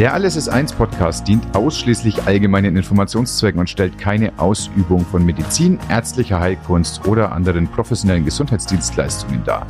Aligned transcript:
Der 0.00 0.14
Alles 0.14 0.34
ist 0.34 0.48
eins 0.48 0.72
Podcast 0.72 1.28
dient 1.28 1.54
ausschließlich 1.54 2.22
allgemeinen 2.22 2.74
Informationszwecken 2.74 3.60
und 3.60 3.68
stellt 3.68 3.98
keine 3.98 4.32
Ausübung 4.38 5.04
von 5.04 5.26
Medizin, 5.26 5.78
ärztlicher 5.90 6.40
Heilkunst 6.40 7.06
oder 7.06 7.32
anderen 7.32 7.68
professionellen 7.68 8.24
Gesundheitsdienstleistungen 8.24 9.44
dar, 9.44 9.66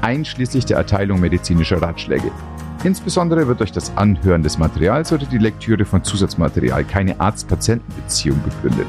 einschließlich 0.00 0.64
der 0.64 0.78
Erteilung 0.78 1.20
medizinischer 1.20 1.82
Ratschläge. 1.82 2.30
Insbesondere 2.82 3.46
wird 3.46 3.60
durch 3.60 3.72
das 3.72 3.94
Anhören 3.94 4.42
des 4.42 4.56
Materials 4.56 5.12
oder 5.12 5.26
die 5.26 5.36
Lektüre 5.36 5.84
von 5.84 6.02
Zusatzmaterial 6.02 6.84
keine 6.84 7.20
Arzt-Patienten-Beziehung 7.20 8.40
begründet. 8.42 8.86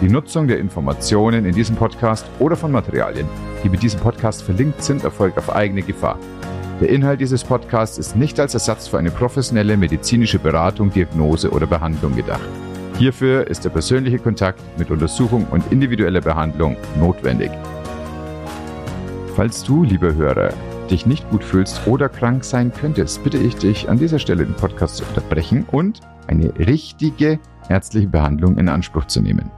Die 0.00 0.08
Nutzung 0.08 0.48
der 0.48 0.58
Informationen 0.58 1.44
in 1.44 1.54
diesem 1.54 1.76
Podcast 1.76 2.24
oder 2.38 2.56
von 2.56 2.72
Materialien, 2.72 3.28
die 3.62 3.68
mit 3.68 3.82
diesem 3.82 4.00
Podcast 4.00 4.42
verlinkt 4.42 4.82
sind, 4.82 5.04
erfolgt 5.04 5.36
auf 5.36 5.54
eigene 5.54 5.82
Gefahr. 5.82 6.18
Der 6.80 6.88
Inhalt 6.88 7.20
dieses 7.20 7.44
Podcasts 7.44 7.98
ist 7.98 8.16
nicht 8.16 8.40
als 8.40 8.54
Ersatz 8.54 8.88
für 8.88 8.98
eine 8.98 9.10
professionelle 9.10 9.76
medizinische 9.76 10.38
Beratung, 10.38 10.90
Diagnose 10.90 11.50
oder 11.50 11.66
Behandlung 11.66 12.16
gedacht. 12.16 12.40
Hierfür 12.96 13.46
ist 13.46 13.66
der 13.66 13.70
persönliche 13.70 14.18
Kontakt 14.18 14.62
mit 14.78 14.90
Untersuchung 14.90 15.46
und 15.50 15.70
individueller 15.70 16.22
Behandlung 16.22 16.78
notwendig. 16.98 17.50
Falls 19.36 19.62
du, 19.62 19.84
liebe 19.84 20.14
Hörer, 20.14 20.54
dich 20.90 21.04
nicht 21.04 21.28
gut 21.28 21.44
fühlst 21.44 21.86
oder 21.86 22.08
krank 22.08 22.44
sein 22.44 22.72
könntest, 22.72 23.22
bitte 23.24 23.36
ich 23.36 23.56
dich 23.56 23.90
an 23.90 23.98
dieser 23.98 24.18
Stelle 24.18 24.46
den 24.46 24.54
Podcast 24.54 24.96
zu 24.96 25.04
unterbrechen 25.04 25.66
und 25.70 26.00
eine 26.28 26.50
richtige 26.58 27.38
ärztliche 27.68 28.08
Behandlung 28.08 28.56
in 28.56 28.70
Anspruch 28.70 29.04
zu 29.04 29.20
nehmen. 29.20 29.50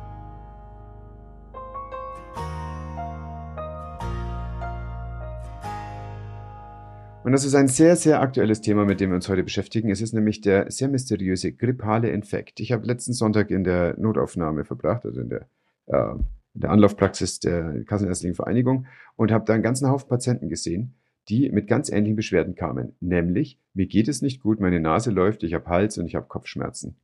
Und 7.24 7.30
das 7.30 7.44
ist 7.44 7.54
ein 7.54 7.68
sehr, 7.68 7.94
sehr 7.94 8.20
aktuelles 8.20 8.62
Thema, 8.62 8.84
mit 8.84 9.00
dem 9.00 9.10
wir 9.10 9.14
uns 9.14 9.28
heute 9.28 9.44
beschäftigen. 9.44 9.90
Es 9.90 10.00
ist 10.00 10.12
nämlich 10.12 10.40
der 10.40 10.70
sehr 10.72 10.88
mysteriöse 10.88 11.52
grippale 11.52 12.10
Infekt. 12.10 12.58
Ich 12.58 12.72
habe 12.72 12.84
letzten 12.84 13.12
Sonntag 13.12 13.50
in 13.50 13.62
der 13.62 13.96
Notaufnahme 13.96 14.64
verbracht, 14.64 15.04
also 15.06 15.20
in 15.20 15.28
der, 15.28 15.46
äh, 15.86 16.14
in 16.54 16.60
der 16.60 16.70
Anlaufpraxis 16.70 17.38
der 17.38 17.84
Kassenärztlichen 17.84 18.34
Vereinigung 18.34 18.86
und 19.14 19.30
habe 19.30 19.44
da 19.44 19.54
einen 19.54 19.62
ganzen 19.62 19.88
Haufen 19.88 20.08
Patienten 20.08 20.48
gesehen, 20.48 20.94
die 21.28 21.48
mit 21.50 21.68
ganz 21.68 21.90
ähnlichen 21.90 22.16
Beschwerden 22.16 22.56
kamen. 22.56 22.96
Nämlich, 22.98 23.56
mir 23.72 23.86
geht 23.86 24.08
es 24.08 24.20
nicht 24.20 24.40
gut, 24.40 24.58
meine 24.58 24.80
Nase 24.80 25.12
läuft, 25.12 25.44
ich 25.44 25.54
habe 25.54 25.66
Hals 25.66 25.98
und 25.98 26.06
ich 26.06 26.16
habe 26.16 26.26
Kopfschmerzen. 26.26 26.96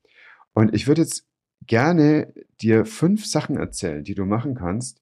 Und 0.53 0.75
ich 0.75 0.89
würde 0.89 1.03
jetzt 1.03 1.29
gerne 1.67 2.33
dir 2.61 2.85
fünf 2.85 3.25
Sachen 3.25 3.57
erzählen, 3.57 4.03
die 4.03 4.17
du 4.17 4.25
machen 4.25 4.57
kannst, 4.57 5.01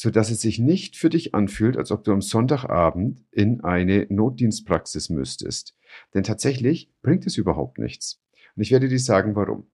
so 0.00 0.08
dass 0.08 0.30
es 0.30 0.40
sich 0.40 0.58
nicht 0.58 0.96
für 0.96 1.10
dich 1.10 1.34
anfühlt, 1.34 1.76
als 1.76 1.92
ob 1.92 2.04
du 2.04 2.12
am 2.12 2.22
Sonntagabend 2.22 3.22
in 3.30 3.60
eine 3.60 4.06
Notdienstpraxis 4.08 5.10
müsstest. 5.10 5.76
Denn 6.14 6.22
tatsächlich 6.22 6.90
bringt 7.02 7.26
es 7.26 7.36
überhaupt 7.36 7.78
nichts. 7.78 8.18
Und 8.56 8.62
ich 8.62 8.70
werde 8.70 8.88
dir 8.88 8.98
sagen, 8.98 9.36
warum. 9.36 9.66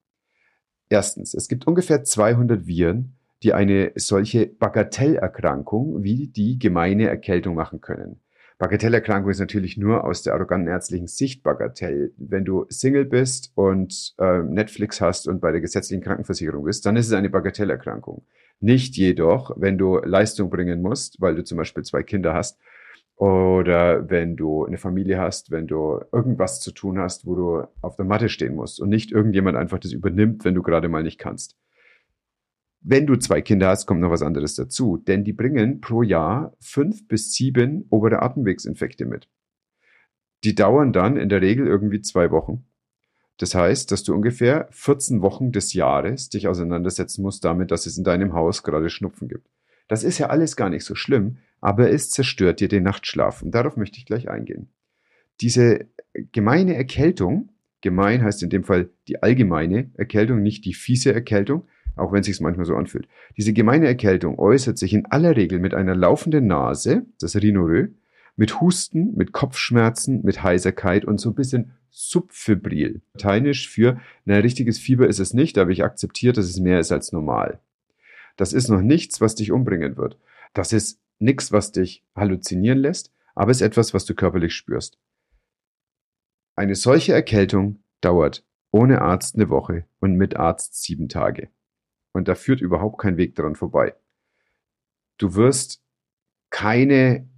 Erstens, 0.88 1.32
es 1.32 1.46
gibt 1.46 1.68
ungefähr 1.68 2.02
200 2.02 2.66
Viren, 2.66 3.14
die 3.44 3.52
eine 3.52 3.92
solche 3.94 4.46
Bagatellerkrankung 4.46 6.02
wie 6.02 6.26
die 6.26 6.58
gemeine 6.58 7.06
Erkältung 7.06 7.54
machen 7.54 7.80
können. 7.80 8.20
Bagatellerkrankung 8.58 9.30
ist 9.30 9.38
natürlich 9.38 9.76
nur 9.76 10.02
aus 10.02 10.22
der 10.22 10.34
arroganten 10.34 10.66
ärztlichen 10.66 11.06
Sicht 11.06 11.44
Bagatell. 11.44 12.12
Wenn 12.16 12.44
du 12.44 12.66
Single 12.68 13.04
bist 13.04 13.52
und 13.54 14.16
äh, 14.18 14.38
Netflix 14.42 15.00
hast 15.00 15.28
und 15.28 15.40
bei 15.40 15.52
der 15.52 15.60
gesetzlichen 15.60 16.02
Krankenversicherung 16.02 16.64
bist, 16.64 16.84
dann 16.84 16.96
ist 16.96 17.06
es 17.06 17.12
eine 17.12 17.30
Bagatellerkrankung. 17.30 18.24
Nicht 18.60 18.96
jedoch, 18.96 19.52
wenn 19.56 19.78
du 19.78 19.98
Leistung 19.98 20.50
bringen 20.50 20.82
musst, 20.82 21.20
weil 21.20 21.34
du 21.34 21.44
zum 21.44 21.58
Beispiel 21.58 21.84
zwei 21.84 22.02
Kinder 22.02 22.34
hast 22.34 22.58
oder 23.16 24.10
wenn 24.10 24.36
du 24.36 24.64
eine 24.64 24.78
Familie 24.78 25.18
hast, 25.18 25.50
wenn 25.50 25.66
du 25.66 26.00
irgendwas 26.12 26.60
zu 26.60 26.70
tun 26.70 26.98
hast, 26.98 27.26
wo 27.26 27.34
du 27.34 27.66
auf 27.80 27.96
der 27.96 28.04
Matte 28.04 28.28
stehen 28.28 28.54
musst 28.54 28.80
und 28.80 28.90
nicht 28.90 29.10
irgendjemand 29.10 29.56
einfach 29.56 29.78
das 29.78 29.92
übernimmt, 29.92 30.44
wenn 30.44 30.54
du 30.54 30.62
gerade 30.62 30.88
mal 30.88 31.02
nicht 31.02 31.18
kannst. 31.18 31.56
Wenn 32.80 33.06
du 33.06 33.16
zwei 33.16 33.40
Kinder 33.40 33.68
hast, 33.68 33.86
kommt 33.86 34.00
noch 34.00 34.10
was 34.10 34.22
anderes 34.22 34.54
dazu, 34.54 34.98
denn 34.98 35.24
die 35.24 35.32
bringen 35.32 35.80
pro 35.80 36.02
Jahr 36.02 36.54
fünf 36.60 37.08
bis 37.08 37.32
sieben 37.32 37.86
obere 37.90 38.22
Atemwegsinfekte 38.22 39.06
mit. 39.06 39.28
Die 40.44 40.54
dauern 40.54 40.92
dann 40.92 41.16
in 41.16 41.28
der 41.28 41.40
Regel 41.40 41.66
irgendwie 41.66 42.02
zwei 42.02 42.30
Wochen. 42.30 42.64
Das 43.38 43.54
heißt, 43.54 43.92
dass 43.92 44.02
du 44.02 44.14
ungefähr 44.14 44.68
14 44.70 45.20
Wochen 45.20 45.52
des 45.52 45.74
Jahres 45.74 46.30
dich 46.30 46.48
auseinandersetzen 46.48 47.22
musst 47.22 47.44
damit, 47.44 47.70
dass 47.70 47.86
es 47.86 47.98
in 47.98 48.04
deinem 48.04 48.32
Haus 48.32 48.62
gerade 48.62 48.88
Schnupfen 48.88 49.28
gibt. 49.28 49.48
Das 49.88 50.04
ist 50.04 50.18
ja 50.18 50.28
alles 50.28 50.56
gar 50.56 50.70
nicht 50.70 50.84
so 50.84 50.94
schlimm, 50.94 51.36
aber 51.60 51.90
es 51.90 52.10
zerstört 52.10 52.60
dir 52.60 52.68
den 52.68 52.82
Nachtschlaf 52.82 53.42
und 53.42 53.52
darauf 53.52 53.76
möchte 53.76 53.98
ich 53.98 54.06
gleich 54.06 54.28
eingehen. 54.28 54.68
Diese 55.40 55.86
gemeine 56.32 56.74
Erkältung, 56.74 57.50
gemein 57.82 58.24
heißt 58.24 58.42
in 58.42 58.50
dem 58.50 58.64
Fall 58.64 58.88
die 59.06 59.22
allgemeine 59.22 59.90
Erkältung, 59.94 60.42
nicht 60.42 60.64
die 60.64 60.74
fiese 60.74 61.12
Erkältung, 61.12 61.66
auch 61.94 62.12
wenn 62.12 62.20
es 62.20 62.26
sich 62.26 62.40
manchmal 62.40 62.66
so 62.66 62.74
anfühlt. 62.74 63.06
Diese 63.36 63.52
gemeine 63.52 63.86
Erkältung 63.86 64.38
äußert 64.38 64.78
sich 64.78 64.92
in 64.92 65.06
aller 65.06 65.36
Regel 65.36 65.58
mit 65.58 65.74
einer 65.74 65.94
laufenden 65.94 66.46
Nase, 66.46 67.06
das 67.20 67.36
Rhinorrhoe, 67.36 67.90
mit 68.36 68.60
Husten, 68.60 69.14
mit 69.14 69.32
Kopfschmerzen, 69.32 70.22
mit 70.22 70.42
Heiserkeit 70.42 71.04
und 71.04 71.18
so 71.18 71.30
ein 71.30 71.34
bisschen 71.34 71.72
subfibril. 71.90 73.02
Lateinisch 73.14 73.68
für, 73.68 74.00
na, 74.24 74.36
richtiges 74.36 74.78
Fieber 74.78 75.06
ist 75.06 75.18
es 75.18 75.34
nicht, 75.34 75.58
aber 75.58 75.70
ich 75.70 75.84
akzeptiere, 75.84 76.32
dass 76.32 76.46
es 76.46 76.60
mehr 76.60 76.80
ist 76.80 76.92
als 76.92 77.12
normal. 77.12 77.60
Das 78.36 78.52
ist 78.52 78.68
noch 78.68 78.82
nichts, 78.82 79.20
was 79.20 79.34
dich 79.34 79.52
umbringen 79.52 79.96
wird. 79.96 80.18
Das 80.54 80.72
ist 80.72 81.00
nichts, 81.18 81.52
was 81.52 81.72
dich 81.72 82.04
halluzinieren 82.14 82.78
lässt, 82.78 83.12
aber 83.34 83.50
es 83.50 83.58
ist 83.58 83.66
etwas, 83.66 83.94
was 83.94 84.04
du 84.04 84.14
körperlich 84.14 84.54
spürst. 84.54 84.98
Eine 86.54 86.74
solche 86.74 87.12
Erkältung 87.12 87.80
dauert 88.00 88.44
ohne 88.70 89.02
Arzt 89.02 89.36
eine 89.36 89.48
Woche 89.48 89.86
und 90.00 90.16
mit 90.16 90.36
Arzt 90.36 90.82
sieben 90.82 91.08
Tage. 91.08 91.48
Und 92.12 92.28
da 92.28 92.34
führt 92.34 92.60
überhaupt 92.60 92.98
kein 92.98 93.16
Weg 93.16 93.34
daran 93.34 93.56
vorbei. 93.56 93.94
Du 95.18 95.34
wirst 95.34 95.82
keine 96.50 97.28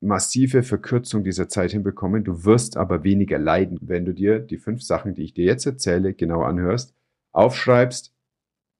massive 0.00 0.62
Verkürzung 0.62 1.24
dieser 1.24 1.48
Zeit 1.48 1.72
hinbekommen. 1.72 2.24
Du 2.24 2.44
wirst 2.44 2.76
aber 2.76 3.04
weniger 3.04 3.38
leiden, 3.38 3.78
wenn 3.80 4.04
du 4.04 4.14
dir 4.14 4.38
die 4.38 4.58
fünf 4.58 4.82
Sachen, 4.82 5.14
die 5.14 5.24
ich 5.24 5.34
dir 5.34 5.44
jetzt 5.44 5.66
erzähle, 5.66 6.14
genau 6.14 6.42
anhörst, 6.42 6.94
aufschreibst, 7.32 8.14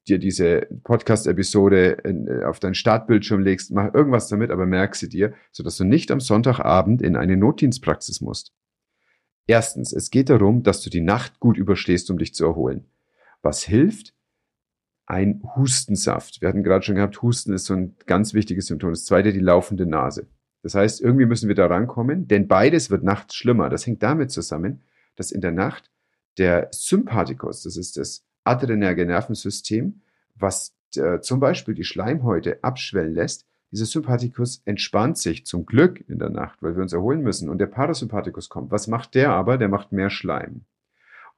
dir 0.08 0.18
diese 0.18 0.66
Podcast-Episode 0.84 2.04
äh, 2.04 2.44
auf 2.44 2.60
dein 2.60 2.74
Startbildschirm 2.74 3.40
legst, 3.40 3.70
mach 3.72 3.92
irgendwas 3.92 4.28
damit, 4.28 4.50
aber 4.50 4.66
merk 4.66 4.96
sie 4.96 5.08
dir, 5.08 5.34
sodass 5.52 5.76
du 5.76 5.84
nicht 5.84 6.10
am 6.10 6.20
Sonntagabend 6.20 7.02
in 7.02 7.16
eine 7.16 7.36
Notdienstpraxis 7.36 8.20
musst. 8.20 8.52
Erstens, 9.46 9.92
es 9.92 10.10
geht 10.10 10.30
darum, 10.30 10.62
dass 10.62 10.82
du 10.82 10.90
die 10.90 11.00
Nacht 11.00 11.40
gut 11.40 11.56
überstehst, 11.56 12.10
um 12.10 12.18
dich 12.18 12.34
zu 12.34 12.44
erholen. 12.44 12.86
Was 13.42 13.62
hilft? 13.62 14.14
Ein 15.06 15.42
Hustensaft. 15.56 16.42
Wir 16.42 16.50
hatten 16.50 16.62
gerade 16.62 16.84
schon 16.84 16.96
gehabt, 16.96 17.22
Husten 17.22 17.54
ist 17.54 17.64
so 17.64 17.74
ein 17.74 17.96
ganz 18.04 18.34
wichtiges 18.34 18.66
Symptom. 18.66 18.90
Das 18.90 19.06
zweite, 19.06 19.32
die 19.32 19.40
laufende 19.40 19.86
Nase. 19.86 20.26
Das 20.62 20.74
heißt, 20.74 21.00
irgendwie 21.00 21.26
müssen 21.26 21.48
wir 21.48 21.54
da 21.54 21.66
rankommen, 21.66 22.26
denn 22.28 22.48
beides 22.48 22.90
wird 22.90 23.04
nachts 23.04 23.34
schlimmer. 23.34 23.68
Das 23.68 23.86
hängt 23.86 24.02
damit 24.02 24.30
zusammen, 24.30 24.82
dass 25.16 25.30
in 25.30 25.40
der 25.40 25.52
Nacht 25.52 25.90
der 26.36 26.68
Sympathikus, 26.72 27.62
das 27.62 27.76
ist 27.76 27.96
das 27.96 28.24
adrenerge 28.44 29.06
Nervensystem, 29.06 30.00
was 30.34 30.74
äh, 30.96 31.20
zum 31.20 31.40
Beispiel 31.40 31.74
die 31.74 31.84
Schleimhäute 31.84 32.62
abschwellen 32.62 33.14
lässt, 33.14 33.46
dieser 33.70 33.84
Sympathikus 33.84 34.62
entspannt 34.64 35.18
sich 35.18 35.44
zum 35.44 35.66
Glück 35.66 36.02
in 36.08 36.18
der 36.18 36.30
Nacht, 36.30 36.62
weil 36.62 36.74
wir 36.74 36.82
uns 36.82 36.94
erholen 36.94 37.20
müssen. 37.20 37.50
Und 37.50 37.58
der 37.58 37.66
Parasympathikus 37.66 38.48
kommt. 38.48 38.70
Was 38.70 38.86
macht 38.86 39.14
der 39.14 39.30
aber? 39.30 39.58
Der 39.58 39.68
macht 39.68 39.92
mehr 39.92 40.08
Schleim. 40.08 40.62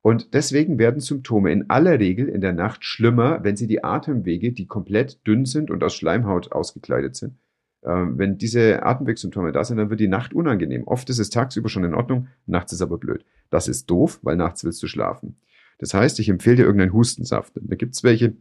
Und 0.03 0.33
deswegen 0.33 0.79
werden 0.79 1.01
Symptome 1.01 1.53
in 1.53 1.69
aller 1.69 1.99
Regel 1.99 2.29
in 2.29 2.41
der 2.41 2.53
Nacht 2.53 2.85
schlimmer, 2.85 3.43
wenn 3.43 3.57
sie 3.57 3.67
die 3.67 3.85
Atemwege, 3.85 4.53
die 4.53 4.67
komplett 4.67 5.27
dünn 5.27 5.45
sind 5.45 5.71
und 5.71 5.83
aus 5.83 5.95
Schleimhaut 5.95 6.53
ausgekleidet 6.53 7.17
sind, 7.17 7.35
wenn 7.83 8.37
diese 8.37 8.85
Atemwegssymptome 8.85 9.53
da 9.53 9.65
sind, 9.65 9.79
dann 9.79 9.91
wird 9.91 10.01
die 10.01 10.09
Nacht 10.09 10.35
unangenehm. 10.35 10.85
Oft 10.85 11.09
ist 11.09 11.19
es 11.19 11.31
tagsüber 11.31 11.69
schon 11.69 11.85
in 11.85 11.95
Ordnung, 11.95 12.29
nachts 12.47 12.73
ist 12.73 12.83
aber 12.83 12.99
blöd. 12.99 13.25
Das 13.49 13.69
ist 13.69 13.89
doof, 13.89 14.21
weil 14.23 14.37
nachts 14.37 14.65
willst 14.65 14.83
du 14.83 14.87
schlafen. 14.87 15.37
Das 15.79 15.95
heißt, 15.95 16.21
ich 16.21 16.29
empfehle 16.29 16.57
dir 16.57 16.65
irgendeinen 16.65 16.93
Hustensaft. 16.93 17.55
Da 17.57 17.77
gibt 17.77 17.95
es 17.95 18.05
welche, 18.05 18.35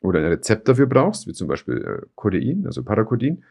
wo 0.00 0.12
du 0.12 0.18
ein 0.18 0.26
Rezept 0.26 0.68
dafür 0.68 0.86
brauchst, 0.86 1.26
wie 1.26 1.32
zum 1.32 1.48
Beispiel 1.48 1.78
äh, 1.78 2.06
Codein, 2.14 2.66
also 2.66 2.84
Paracodin, 2.84 3.42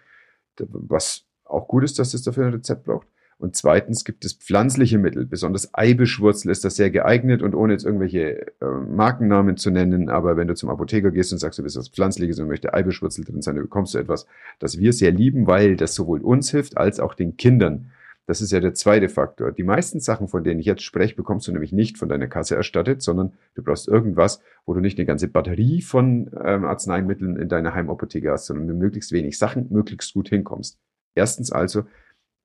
was 0.58 1.26
auch 1.44 1.68
gut 1.68 1.84
ist, 1.84 2.00
dass 2.00 2.14
es 2.14 2.24
dafür 2.24 2.48
ein 2.48 2.54
Rezept 2.54 2.86
braucht. 2.86 3.08
Und 3.44 3.58
zweitens 3.58 4.06
gibt 4.06 4.24
es 4.24 4.32
pflanzliche 4.32 4.98
Mittel, 4.98 5.26
besonders 5.26 5.74
Eibischwurzel 5.74 6.50
ist 6.50 6.64
das 6.64 6.78
sehr 6.78 6.92
geeignet 6.92 7.42
und 7.42 7.54
ohne 7.54 7.74
jetzt 7.74 7.84
irgendwelche 7.84 8.48
äh, 8.62 8.66
Markennamen 8.90 9.58
zu 9.58 9.70
nennen, 9.70 10.08
aber 10.08 10.38
wenn 10.38 10.48
du 10.48 10.56
zum 10.56 10.70
Apotheker 10.70 11.12
gehst 11.12 11.34
und 11.34 11.40
sagst, 11.40 11.60
du 11.60 11.64
bist 11.64 11.76
was 11.76 11.90
Pflanzliches 11.90 12.40
und 12.40 12.48
möchte 12.48 12.74
Eibischwurzel 12.74 13.26
drin 13.26 13.42
sein, 13.42 13.56
dann 13.56 13.66
bekommst 13.66 13.96
du 13.96 13.98
etwas, 13.98 14.28
das 14.60 14.80
wir 14.80 14.94
sehr 14.94 15.12
lieben, 15.12 15.46
weil 15.46 15.76
das 15.76 15.94
sowohl 15.94 16.22
uns 16.22 16.52
hilft 16.52 16.78
als 16.78 17.02
auch 17.02 17.16
den 17.16 17.36
Kindern. 17.36 17.92
Das 18.28 18.40
ist 18.40 18.54
ja 18.54 18.62
der 18.62 18.76
zweite 18.76 19.10
Faktor. 19.10 19.52
Die 19.52 19.64
meisten 19.64 20.00
Sachen, 20.00 20.30
von 20.30 20.46
denen 20.46 20.62
ich 20.62 20.66
jetzt 20.66 20.84
spreche, 20.84 21.14
bekommst 21.14 21.46
du 21.46 21.52
nämlich 21.52 21.74
nicht 21.74 21.98
von 21.98 22.08
deiner 22.08 22.28
Kasse 22.28 22.56
erstattet, 22.56 23.02
sondern 23.02 23.34
du 23.56 23.62
brauchst 23.62 23.90
irgendwas, 23.90 24.40
wo 24.66 24.74
du 24.74 24.80
nicht 24.80 24.98
eine 24.98 25.06
ganze 25.06 25.28
Batterie 25.28 25.82
von 25.82 26.32
ähm, 26.46 26.64
Arzneimitteln 26.64 27.36
in 27.36 27.50
deiner 27.50 27.74
Heimapotheke 27.74 28.32
hast, 28.32 28.46
sondern 28.46 28.68
mit 28.68 28.78
möglichst 28.78 29.12
wenig 29.12 29.38
Sachen 29.38 29.68
möglichst 29.70 30.14
gut 30.14 30.30
hinkommst. 30.30 30.80
Erstens 31.14 31.52
also 31.52 31.84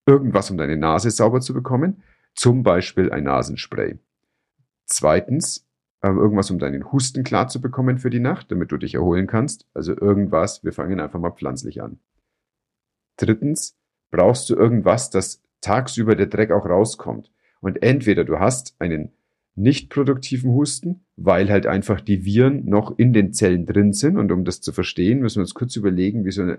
irgendwas, 0.09 0.51
um 0.51 0.57
deine 0.57 0.77
Nase 0.77 1.11
sauber 1.11 1.41
zu 1.41 1.53
bekommen, 1.53 2.03
zum 2.35 2.63
Beispiel 2.63 3.13
ein 3.13 3.25
Nasenspray. 3.25 3.99
Zweitens, 4.87 5.67
äh, 6.01 6.09
irgendwas, 6.09 6.51
um 6.51 6.59
deinen 6.59 6.91
Husten 6.91 7.25
klar 7.25 7.49
zu 7.49 7.61
bekommen 7.61 7.99
für 7.99 8.11
die 8.11 8.21
Nacht, 8.21 8.51
damit 8.51 8.73
du 8.73 8.79
dich 8.79 8.95
erholen 8.95 9.27
kannst. 9.27 9.67
Also 9.75 9.97
irgendwas, 9.97 10.65
wir 10.65 10.73
fangen 10.73 11.01
einfach 11.01 11.21
mal 11.21 11.33
pflanzlich 11.33 11.83
an. 11.83 11.99
Drittens, 13.17 13.77
brauchst 14.11 14.49
du 14.49 14.55
irgendwas, 14.55 15.11
das 15.11 15.43
tagsüber 15.61 16.15
der 16.15 16.27
Dreck 16.27 16.53
auch 16.53 16.65
rauskommt. 16.65 17.31
Und 17.61 17.83
entweder 17.83 18.25
du 18.25 18.39
hast 18.39 18.77
einen 18.79 19.13
nicht 19.57 19.91
produktiven 19.91 20.53
Husten, 20.53 21.05
weil 21.17 21.51
halt 21.51 21.67
einfach 21.67 22.01
die 22.01 22.25
Viren 22.25 22.65
noch 22.65 22.97
in 22.97 23.13
den 23.13 23.33
Zellen 23.33 23.67
drin 23.67 23.93
sind. 23.93 24.17
Und 24.17 24.31
um 24.31 24.45
das 24.45 24.61
zu 24.61 24.73
verstehen, 24.73 25.19
müssen 25.19 25.39
wir 25.39 25.43
uns 25.43 25.55
kurz 25.55 25.75
überlegen, 25.77 26.25
wie 26.25 26.31
so 26.31 26.55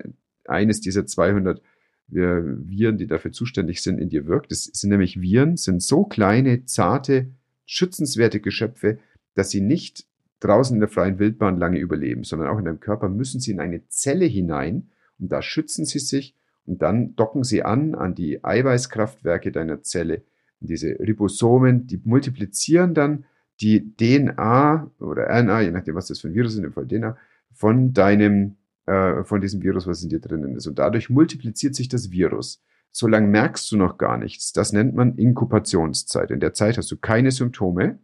eines 0.45 0.81
dieser 0.81 1.05
200 1.07 1.61
Viren, 2.11 2.97
die 2.97 3.07
dafür 3.07 3.31
zuständig 3.31 3.81
sind, 3.81 3.99
in 3.99 4.09
dir 4.09 4.27
wirkt. 4.27 4.51
Das 4.51 4.63
sind 4.63 4.89
nämlich 4.89 5.21
Viren, 5.21 5.57
sind 5.57 5.81
so 5.81 6.03
kleine, 6.03 6.65
zarte, 6.65 7.27
schützenswerte 7.65 8.39
Geschöpfe, 8.39 8.99
dass 9.35 9.51
sie 9.51 9.61
nicht 9.61 10.05
draußen 10.39 10.75
in 10.75 10.79
der 10.79 10.89
freien 10.89 11.19
Wildbahn 11.19 11.57
lange 11.57 11.79
überleben, 11.79 12.23
sondern 12.23 12.47
auch 12.47 12.57
in 12.57 12.65
deinem 12.65 12.79
Körper 12.79 13.09
müssen 13.09 13.39
sie 13.39 13.51
in 13.51 13.59
eine 13.59 13.87
Zelle 13.87 14.25
hinein 14.25 14.89
und 15.19 15.31
da 15.31 15.41
schützen 15.41 15.85
sie 15.85 15.99
sich 15.99 16.35
und 16.65 16.81
dann 16.81 17.15
docken 17.15 17.43
sie 17.43 17.63
an 17.63 17.95
an 17.95 18.15
die 18.15 18.43
Eiweißkraftwerke 18.43 19.51
deiner 19.51 19.81
Zelle. 19.81 20.23
Und 20.61 20.69
diese 20.69 20.99
Ribosomen, 20.99 21.87
die 21.87 22.01
multiplizieren 22.03 22.93
dann 22.93 23.25
die 23.61 23.93
DNA 23.97 24.89
oder 24.99 25.27
RNA, 25.27 25.61
je 25.61 25.71
nachdem, 25.71 25.95
was 25.95 26.07
das 26.07 26.19
für 26.19 26.29
ein 26.29 26.33
Virus 26.33 26.53
ist, 26.53 26.57
in 26.57 26.63
dem 26.63 26.73
Fall 26.73 26.87
DNA, 26.87 27.17
von 27.53 27.93
deinem 27.93 28.55
äh, 28.89 29.23
von 29.23 29.39
diesem 29.39 29.61
Virus, 29.61 29.85
was 29.85 30.01
in 30.01 30.09
dir 30.09 30.19
drinnen 30.19 30.55
ist. 30.55 30.65
Und 30.65 30.79
dadurch 30.79 31.09
multipliziert 31.09 31.75
sich 31.75 31.89
das 31.89 32.09
Virus. 32.09 32.63
Solange 32.91 33.27
merkst 33.27 33.71
du 33.71 33.77
noch 33.77 33.99
gar 33.99 34.17
nichts. 34.17 34.51
Das 34.51 34.73
nennt 34.73 34.95
man 34.95 35.15
Inkubationszeit. 35.15 36.31
In 36.31 36.39
der 36.39 36.55
Zeit 36.55 36.77
hast 36.77 36.89
du 36.89 36.97
keine 36.97 37.29
Symptome. 37.29 37.99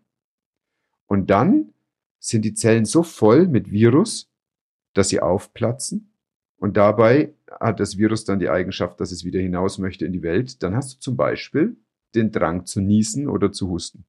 Und 1.07 1.31
dann 1.31 1.73
sind 2.19 2.45
die 2.45 2.53
Zellen 2.53 2.85
so 2.85 3.01
voll 3.01 3.47
mit 3.47 3.71
Virus, 3.71 4.31
dass 4.93 5.09
sie 5.09 5.21
aufplatzen. 5.21 6.13
Und 6.57 6.77
dabei 6.77 7.33
hat 7.59 7.79
das 7.79 7.97
Virus 7.97 8.23
dann 8.23 8.38
die 8.38 8.49
Eigenschaft, 8.49 8.99
dass 8.99 9.11
es 9.11 9.25
wieder 9.25 9.39
hinaus 9.39 9.79
möchte 9.79 10.05
in 10.05 10.13
die 10.13 10.21
Welt. 10.21 10.61
Dann 10.61 10.75
hast 10.75 10.93
du 10.93 10.99
zum 10.99 11.17
Beispiel 11.17 11.77
den 12.13 12.31
Drang 12.31 12.65
zu 12.67 12.79
niesen 12.79 13.27
oder 13.27 13.51
zu 13.51 13.69
husten. 13.69 14.05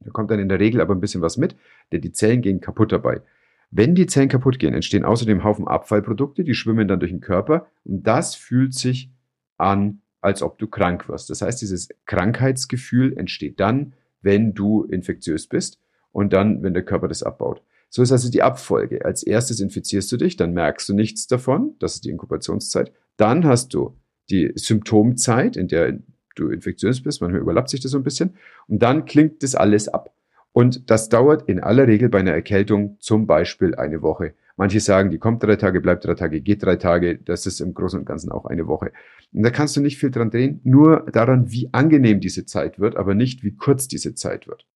Da 0.00 0.10
kommt 0.10 0.30
dann 0.30 0.40
in 0.40 0.48
der 0.48 0.60
Regel 0.60 0.80
aber 0.80 0.94
ein 0.94 1.00
bisschen 1.00 1.20
was 1.20 1.36
mit, 1.36 1.56
denn 1.92 2.00
die 2.00 2.12
Zellen 2.12 2.40
gehen 2.40 2.60
kaputt 2.60 2.92
dabei. 2.92 3.20
Wenn 3.70 3.94
die 3.94 4.06
Zellen 4.06 4.28
kaputt 4.28 4.58
gehen, 4.58 4.74
entstehen 4.74 5.04
außerdem 5.04 5.44
Haufen 5.44 5.68
Abfallprodukte, 5.68 6.42
die 6.42 6.54
schwimmen 6.54 6.88
dann 6.88 7.00
durch 7.00 7.12
den 7.12 7.20
Körper 7.20 7.66
und 7.84 8.06
das 8.06 8.34
fühlt 8.34 8.74
sich 8.74 9.10
an, 9.58 10.00
als 10.20 10.42
ob 10.42 10.58
du 10.58 10.66
krank 10.66 11.08
wirst. 11.08 11.30
Das 11.30 11.42
heißt, 11.42 11.60
dieses 11.60 11.88
Krankheitsgefühl 12.06 13.16
entsteht 13.16 13.60
dann, 13.60 13.92
wenn 14.22 14.54
du 14.54 14.84
infektiös 14.84 15.46
bist 15.46 15.80
und 16.12 16.32
dann, 16.32 16.62
wenn 16.62 16.74
der 16.74 16.84
Körper 16.84 17.08
das 17.08 17.22
abbaut. 17.22 17.62
So 17.90 18.02
ist 18.02 18.12
also 18.12 18.30
die 18.30 18.42
Abfolge. 18.42 19.04
Als 19.04 19.22
erstes 19.22 19.60
infizierst 19.60 20.10
du 20.12 20.16
dich, 20.16 20.36
dann 20.36 20.52
merkst 20.52 20.88
du 20.88 20.94
nichts 20.94 21.26
davon, 21.26 21.74
das 21.78 21.96
ist 21.96 22.04
die 22.04 22.10
Inkubationszeit. 22.10 22.92
Dann 23.16 23.44
hast 23.44 23.74
du 23.74 23.96
die 24.30 24.52
Symptomzeit, 24.54 25.56
in 25.56 25.68
der 25.68 25.98
du 26.34 26.48
infektiös 26.48 27.02
bist, 27.02 27.20
manchmal 27.20 27.40
überlappt 27.40 27.70
sich 27.70 27.80
das 27.80 27.92
so 27.92 27.98
ein 27.98 28.04
bisschen, 28.04 28.34
und 28.66 28.82
dann 28.82 29.06
klingt 29.06 29.42
das 29.42 29.54
alles 29.54 29.88
ab. 29.88 30.14
Und 30.58 30.90
das 30.90 31.08
dauert 31.08 31.48
in 31.48 31.60
aller 31.60 31.86
Regel 31.86 32.08
bei 32.08 32.18
einer 32.18 32.32
Erkältung 32.32 32.96
zum 32.98 33.28
Beispiel 33.28 33.76
eine 33.76 34.02
Woche. 34.02 34.34
Manche 34.56 34.80
sagen, 34.80 35.08
die 35.08 35.18
kommt 35.18 35.40
drei 35.40 35.54
Tage, 35.54 35.80
bleibt 35.80 36.04
drei 36.04 36.14
Tage, 36.14 36.40
geht 36.40 36.64
drei 36.64 36.74
Tage. 36.74 37.16
Das 37.16 37.46
ist 37.46 37.60
im 37.60 37.74
Großen 37.74 38.00
und 38.00 38.06
Ganzen 38.06 38.32
auch 38.32 38.44
eine 38.44 38.66
Woche. 38.66 38.90
Und 39.32 39.44
da 39.44 39.50
kannst 39.50 39.76
du 39.76 39.80
nicht 39.80 39.98
viel 39.98 40.10
dran 40.10 40.30
drehen, 40.32 40.60
nur 40.64 41.06
daran, 41.12 41.52
wie 41.52 41.68
angenehm 41.70 42.18
diese 42.18 42.44
Zeit 42.44 42.80
wird, 42.80 42.96
aber 42.96 43.14
nicht, 43.14 43.44
wie 43.44 43.54
kurz 43.54 43.86
diese 43.86 44.16
Zeit 44.16 44.48
wird. 44.48 44.66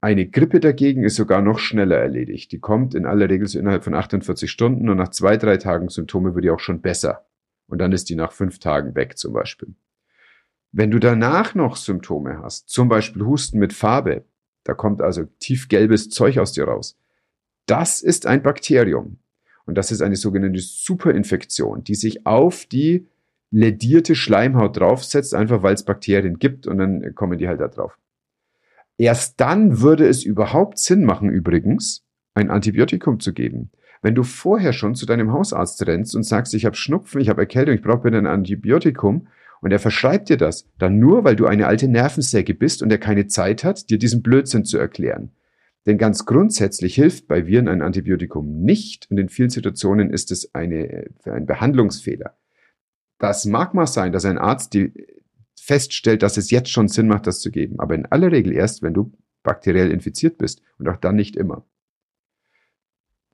Eine 0.00 0.28
Grippe 0.28 0.60
dagegen 0.60 1.02
ist 1.02 1.16
sogar 1.16 1.42
noch 1.42 1.58
schneller 1.58 1.96
erledigt. 1.96 2.52
Die 2.52 2.60
kommt 2.60 2.94
in 2.94 3.04
aller 3.04 3.28
Regel 3.28 3.48
so 3.48 3.58
innerhalb 3.58 3.82
von 3.82 3.96
48 3.96 4.48
Stunden 4.48 4.90
und 4.90 4.96
nach 4.96 5.08
zwei, 5.08 5.36
drei 5.36 5.56
Tagen 5.56 5.88
Symptome 5.88 6.36
wird 6.36 6.44
die 6.44 6.50
auch 6.50 6.60
schon 6.60 6.82
besser. 6.82 7.26
Und 7.66 7.78
dann 7.78 7.90
ist 7.90 8.10
die 8.10 8.14
nach 8.14 8.30
fünf 8.30 8.60
Tagen 8.60 8.94
weg 8.94 9.18
zum 9.18 9.32
Beispiel. 9.32 9.74
Wenn 10.72 10.90
du 10.90 10.98
danach 10.98 11.54
noch 11.54 11.76
Symptome 11.76 12.38
hast, 12.42 12.68
zum 12.70 12.88
Beispiel 12.88 13.24
Husten 13.24 13.58
mit 13.58 13.74
Farbe, 13.74 14.24
da 14.64 14.74
kommt 14.74 15.02
also 15.02 15.24
tiefgelbes 15.38 16.08
Zeug 16.08 16.38
aus 16.38 16.52
dir 16.52 16.64
raus, 16.64 16.98
das 17.66 18.00
ist 18.00 18.26
ein 18.26 18.42
Bakterium. 18.42 19.18
Und 19.64 19.76
das 19.76 19.92
ist 19.92 20.02
eine 20.02 20.16
sogenannte 20.16 20.60
Superinfektion, 20.60 21.84
die 21.84 21.94
sich 21.94 22.26
auf 22.26 22.66
die 22.66 23.06
ledierte 23.50 24.14
Schleimhaut 24.14 24.78
draufsetzt, 24.78 25.34
einfach 25.34 25.62
weil 25.62 25.74
es 25.74 25.84
Bakterien 25.84 26.38
gibt 26.38 26.66
und 26.66 26.78
dann 26.78 27.14
kommen 27.14 27.38
die 27.38 27.46
halt 27.46 27.60
da 27.60 27.68
drauf. 27.68 27.98
Erst 28.98 29.40
dann 29.40 29.80
würde 29.80 30.08
es 30.08 30.24
überhaupt 30.24 30.78
Sinn 30.78 31.04
machen, 31.04 31.28
übrigens, 31.28 32.04
ein 32.34 32.50
Antibiotikum 32.50 33.20
zu 33.20 33.32
geben. 33.32 33.70
Wenn 34.00 34.14
du 34.14 34.22
vorher 34.22 34.72
schon 34.72 34.94
zu 34.94 35.06
deinem 35.06 35.32
Hausarzt 35.32 35.86
rennst 35.86 36.16
und 36.16 36.24
sagst, 36.24 36.54
ich 36.54 36.64
habe 36.64 36.76
Schnupfen, 36.76 37.20
ich 37.20 37.28
habe 37.28 37.42
Erkältung, 37.42 37.74
ich 37.74 37.82
brauche 37.82 38.02
bitte 38.02 38.18
ein 38.18 38.26
Antibiotikum, 38.26 39.28
und 39.62 39.70
er 39.70 39.78
verschreibt 39.78 40.28
dir 40.28 40.36
das 40.36 40.68
dann 40.78 40.98
nur, 40.98 41.24
weil 41.24 41.36
du 41.36 41.46
eine 41.46 41.68
alte 41.68 41.88
Nervensäge 41.88 42.52
bist 42.52 42.82
und 42.82 42.90
er 42.90 42.98
keine 42.98 43.28
Zeit 43.28 43.62
hat, 43.62 43.88
dir 43.90 43.98
diesen 43.98 44.20
Blödsinn 44.20 44.64
zu 44.64 44.76
erklären. 44.76 45.30
Denn 45.86 45.98
ganz 45.98 46.26
grundsätzlich 46.26 46.96
hilft 46.96 47.28
bei 47.28 47.46
Viren 47.46 47.68
ein 47.68 47.80
Antibiotikum 47.80 48.60
nicht 48.60 49.08
und 49.10 49.18
in 49.18 49.28
vielen 49.28 49.50
Situationen 49.50 50.10
ist 50.10 50.32
es 50.32 50.52
eine, 50.54 51.06
ein 51.24 51.46
Behandlungsfehler. 51.46 52.36
Das 53.18 53.44
mag 53.44 53.72
mal 53.72 53.86
sein, 53.86 54.12
dass 54.12 54.24
ein 54.24 54.38
Arzt 54.38 54.74
die 54.74 54.92
feststellt, 55.56 56.24
dass 56.24 56.36
es 56.36 56.50
jetzt 56.50 56.70
schon 56.70 56.88
Sinn 56.88 57.06
macht, 57.06 57.28
das 57.28 57.40
zu 57.40 57.52
geben, 57.52 57.78
aber 57.78 57.94
in 57.94 58.06
aller 58.06 58.32
Regel 58.32 58.52
erst, 58.52 58.82
wenn 58.82 58.94
du 58.94 59.12
bakteriell 59.44 59.92
infiziert 59.92 60.38
bist 60.38 60.60
und 60.78 60.88
auch 60.88 60.96
dann 60.96 61.14
nicht 61.14 61.36
immer. 61.36 61.64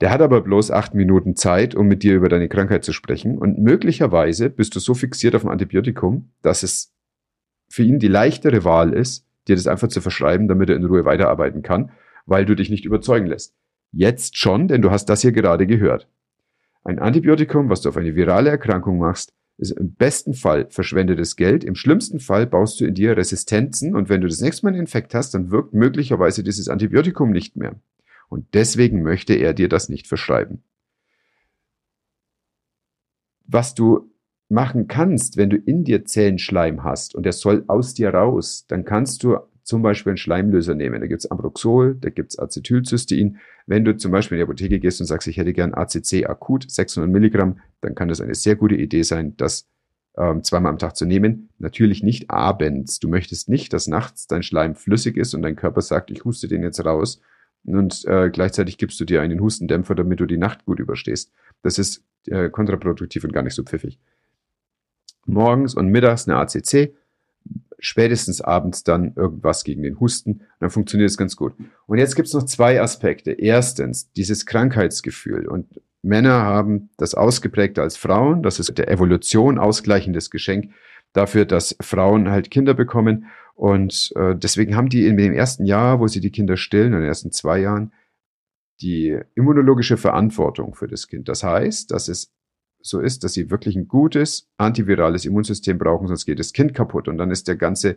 Der 0.00 0.10
hat 0.10 0.20
aber 0.20 0.40
bloß 0.42 0.70
acht 0.70 0.94
Minuten 0.94 1.34
Zeit, 1.34 1.74
um 1.74 1.88
mit 1.88 2.02
dir 2.02 2.14
über 2.14 2.28
deine 2.28 2.48
Krankheit 2.48 2.84
zu 2.84 2.92
sprechen. 2.92 3.36
Und 3.36 3.58
möglicherweise 3.58 4.48
bist 4.48 4.76
du 4.76 4.80
so 4.80 4.94
fixiert 4.94 5.34
auf 5.34 5.44
ein 5.44 5.50
Antibiotikum, 5.50 6.30
dass 6.42 6.62
es 6.62 6.92
für 7.68 7.82
ihn 7.82 7.98
die 7.98 8.08
leichtere 8.08 8.64
Wahl 8.64 8.92
ist, 8.92 9.26
dir 9.48 9.56
das 9.56 9.66
einfach 9.66 9.88
zu 9.88 10.00
verschreiben, 10.00 10.46
damit 10.46 10.70
er 10.70 10.76
in 10.76 10.84
Ruhe 10.84 11.04
weiterarbeiten 11.04 11.62
kann, 11.62 11.90
weil 12.26 12.44
du 12.44 12.54
dich 12.54 12.70
nicht 12.70 12.84
überzeugen 12.84 13.26
lässt. 13.26 13.54
Jetzt 13.90 14.36
schon, 14.36 14.68
denn 14.68 14.82
du 14.82 14.90
hast 14.90 15.06
das 15.06 15.22
hier 15.22 15.32
gerade 15.32 15.66
gehört. 15.66 16.08
Ein 16.84 16.98
Antibiotikum, 16.98 17.68
was 17.68 17.80
du 17.80 17.88
auf 17.88 17.96
eine 17.96 18.14
virale 18.14 18.50
Erkrankung 18.50 18.98
machst, 18.98 19.32
ist 19.56 19.72
im 19.72 19.94
besten 19.94 20.34
Fall 20.34 20.66
verschwendetes 20.70 21.34
Geld. 21.34 21.64
Im 21.64 21.74
schlimmsten 21.74 22.20
Fall 22.20 22.46
baust 22.46 22.80
du 22.80 22.84
in 22.84 22.94
dir 22.94 23.16
Resistenzen 23.16 23.96
und 23.96 24.08
wenn 24.08 24.20
du 24.20 24.28
das 24.28 24.40
nächste 24.40 24.64
Mal 24.64 24.70
einen 24.70 24.80
Infekt 24.80 25.14
hast, 25.14 25.34
dann 25.34 25.50
wirkt 25.50 25.74
möglicherweise 25.74 26.44
dieses 26.44 26.68
Antibiotikum 26.68 27.30
nicht 27.30 27.56
mehr. 27.56 27.74
Und 28.28 28.54
deswegen 28.54 29.02
möchte 29.02 29.34
er 29.34 29.54
dir 29.54 29.68
das 29.68 29.88
nicht 29.88 30.06
verschreiben. 30.06 30.62
Was 33.46 33.74
du 33.74 34.10
machen 34.48 34.86
kannst, 34.88 35.36
wenn 35.36 35.50
du 35.50 35.56
in 35.56 35.84
dir 35.84 36.04
Zellenschleim 36.04 36.84
hast 36.84 37.14
und 37.14 37.24
der 37.24 37.32
soll 37.32 37.64
aus 37.66 37.94
dir 37.94 38.10
raus, 38.10 38.66
dann 38.68 38.84
kannst 38.84 39.22
du 39.22 39.38
zum 39.62 39.82
Beispiel 39.82 40.12
einen 40.12 40.18
Schleimlöser 40.18 40.74
nehmen. 40.74 41.00
Da 41.00 41.06
gibt 41.06 41.20
es 41.20 41.30
Ambroxol, 41.30 41.96
da 42.00 42.08
gibt 42.08 42.32
es 42.32 42.38
Acetylcystein. 42.38 43.38
Wenn 43.66 43.84
du 43.84 43.96
zum 43.96 44.12
Beispiel 44.12 44.36
in 44.36 44.40
die 44.40 44.44
Apotheke 44.44 44.80
gehst 44.80 45.00
und 45.00 45.06
sagst, 45.06 45.28
ich 45.28 45.36
hätte 45.36 45.52
gern 45.52 45.74
ACC 45.74 46.26
akut 46.26 46.70
600 46.70 47.10
Milligramm, 47.10 47.60
dann 47.82 47.94
kann 47.94 48.08
das 48.08 48.22
eine 48.22 48.34
sehr 48.34 48.56
gute 48.56 48.76
Idee 48.76 49.02
sein, 49.02 49.36
das 49.36 49.68
ähm, 50.16 50.42
zweimal 50.42 50.72
am 50.72 50.78
Tag 50.78 50.96
zu 50.96 51.04
nehmen. 51.04 51.50
Natürlich 51.58 52.02
nicht 52.02 52.30
abends. 52.30 52.98
Du 52.98 53.08
möchtest 53.08 53.50
nicht, 53.50 53.74
dass 53.74 53.88
nachts 53.88 54.26
dein 54.26 54.42
Schleim 54.42 54.74
flüssig 54.74 55.18
ist 55.18 55.34
und 55.34 55.42
dein 55.42 55.56
Körper 55.56 55.82
sagt, 55.82 56.10
ich 56.10 56.24
huste 56.24 56.48
den 56.48 56.62
jetzt 56.62 56.82
raus 56.84 57.20
und 57.64 58.04
äh, 58.06 58.30
gleichzeitig 58.30 58.78
gibst 58.78 58.98
du 59.00 59.04
dir 59.04 59.22
einen 59.22 59.40
Hustendämpfer, 59.40 59.94
damit 59.94 60.20
du 60.20 60.26
die 60.26 60.38
Nacht 60.38 60.64
gut 60.64 60.80
überstehst. 60.80 61.32
Das 61.62 61.78
ist 61.78 62.04
äh, 62.26 62.48
kontraproduktiv 62.48 63.24
und 63.24 63.32
gar 63.32 63.42
nicht 63.42 63.54
so 63.54 63.62
pfiffig. 63.62 63.98
Morgens 65.26 65.74
und 65.74 65.88
mittags 65.88 66.26
eine 66.26 66.38
ACC, 66.38 66.94
spätestens 67.78 68.40
abends 68.40 68.82
dann 68.82 69.12
irgendwas 69.14 69.64
gegen 69.64 69.82
den 69.82 70.00
Husten, 70.00 70.42
dann 70.60 70.70
funktioniert 70.70 71.10
es 71.10 71.18
ganz 71.18 71.36
gut. 71.36 71.54
Und 71.86 71.98
jetzt 71.98 72.16
gibt 72.16 72.28
es 72.28 72.34
noch 72.34 72.44
zwei 72.44 72.80
Aspekte. 72.80 73.32
Erstens, 73.32 74.10
dieses 74.12 74.46
Krankheitsgefühl. 74.46 75.46
Und 75.46 75.80
Männer 76.02 76.42
haben 76.42 76.90
das 76.96 77.14
ausgeprägter 77.14 77.82
als 77.82 77.96
Frauen. 77.96 78.42
Das 78.42 78.58
ist 78.58 78.76
der 78.78 78.88
Evolution 78.90 79.58
ausgleichendes 79.58 80.30
Geschenk 80.30 80.72
dafür, 81.12 81.44
dass 81.44 81.76
Frauen 81.80 82.30
halt 82.30 82.50
Kinder 82.50 82.74
bekommen. 82.74 83.26
Und 83.58 84.12
äh, 84.14 84.36
deswegen 84.36 84.76
haben 84.76 84.88
die 84.88 85.04
in 85.08 85.16
dem 85.16 85.32
ersten 85.32 85.64
Jahr, 85.64 85.98
wo 85.98 86.06
sie 86.06 86.20
die 86.20 86.30
Kinder 86.30 86.56
stillen, 86.56 86.92
in 86.92 87.00
den 87.00 87.08
ersten 87.08 87.32
zwei 87.32 87.58
Jahren, 87.58 87.92
die 88.80 89.18
immunologische 89.34 89.96
Verantwortung 89.96 90.76
für 90.76 90.86
das 90.86 91.08
Kind. 91.08 91.28
Das 91.28 91.42
heißt, 91.42 91.90
dass 91.90 92.06
es 92.06 92.32
so 92.80 93.00
ist, 93.00 93.24
dass 93.24 93.32
sie 93.32 93.50
wirklich 93.50 93.74
ein 93.74 93.88
gutes 93.88 94.48
antivirales 94.58 95.24
Immunsystem 95.24 95.76
brauchen, 95.76 96.06
sonst 96.06 96.24
geht 96.24 96.38
das 96.38 96.52
Kind 96.52 96.72
kaputt. 96.72 97.08
Und 97.08 97.18
dann 97.18 97.32
ist 97.32 97.48
der 97.48 97.56
ganze, 97.56 97.96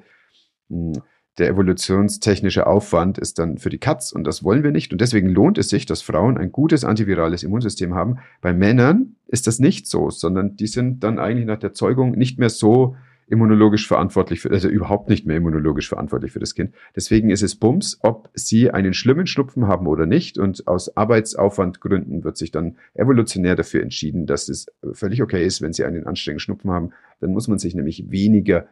hm, 0.69 0.93
der 1.37 1.49
evolutionstechnische 1.49 2.65
Aufwand 2.65 3.19
ist 3.19 3.37
dann 3.37 3.59
für 3.59 3.69
die 3.69 3.77
Katz 3.77 4.11
und 4.13 4.23
das 4.23 4.43
wollen 4.43 4.63
wir 4.63 4.71
nicht. 4.71 4.91
Und 4.91 4.99
deswegen 4.99 5.29
lohnt 5.29 5.59
es 5.59 5.69
sich, 5.69 5.85
dass 5.85 6.01
Frauen 6.01 6.39
ein 6.39 6.51
gutes 6.51 6.83
antivirales 6.83 7.43
Immunsystem 7.43 7.93
haben. 7.93 8.17
Bei 8.41 8.51
Männern 8.51 9.15
ist 9.27 9.45
das 9.45 9.59
nicht 9.59 9.85
so, 9.85 10.09
sondern 10.09 10.55
die 10.55 10.65
sind 10.65 11.03
dann 11.03 11.19
eigentlich 11.19 11.45
nach 11.45 11.59
der 11.59 11.73
Zeugung 11.73 12.13
nicht 12.13 12.39
mehr 12.39 12.49
so 12.49 12.95
immunologisch 13.31 13.87
verantwortlich 13.87 14.41
für, 14.41 14.51
also 14.51 14.67
überhaupt 14.67 15.09
nicht 15.09 15.25
mehr 15.25 15.37
immunologisch 15.37 15.87
verantwortlich 15.87 16.33
für 16.33 16.39
das 16.39 16.53
Kind. 16.53 16.75
Deswegen 16.97 17.29
ist 17.29 17.41
es 17.41 17.55
Bums, 17.55 17.97
ob 18.01 18.29
sie 18.33 18.71
einen 18.71 18.93
schlimmen 18.93 19.25
Schnupfen 19.25 19.67
haben 19.67 19.87
oder 19.87 20.05
nicht. 20.05 20.37
Und 20.37 20.67
aus 20.67 20.95
Arbeitsaufwandgründen 20.97 22.25
wird 22.25 22.35
sich 22.35 22.51
dann 22.51 22.75
evolutionär 22.93 23.55
dafür 23.55 23.81
entschieden, 23.83 24.25
dass 24.25 24.49
es 24.49 24.67
völlig 24.91 25.23
okay 25.23 25.45
ist, 25.45 25.61
wenn 25.61 25.71
sie 25.71 25.85
einen 25.85 26.05
anstrengenden 26.05 26.41
Schnupfen 26.41 26.71
haben. 26.71 26.91
Dann 27.21 27.31
muss 27.31 27.47
man 27.47 27.57
sich 27.57 27.73
nämlich 27.73 28.11
weniger 28.11 28.67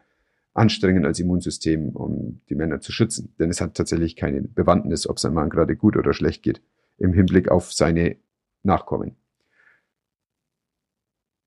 anstrengen 0.54 1.06
als 1.06 1.22
Immunsystem, 1.22 1.96
um 1.96 2.42
die 2.50 2.56
Männer 2.56 2.82
zu 2.82 2.92
schützen. 2.92 3.34
Denn 3.40 3.50
es 3.50 3.62
hat 3.62 3.76
tatsächlich 3.76 4.18
keine 4.18 4.42
Bewandtnis, 4.42 5.08
ob 5.08 5.18
es 5.18 5.26
einem 5.26 5.36
Mann 5.36 5.50
gerade 5.50 5.78
gut 5.78 5.96
oder 5.96 6.12
schlecht 6.12 6.44
geht, 6.44 6.62
im 6.98 7.14
Hinblick 7.14 7.50
auf 7.50 7.72
seine 7.72 8.18
Nachkommen. 8.64 9.16